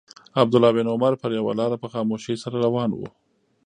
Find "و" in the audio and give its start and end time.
2.93-2.99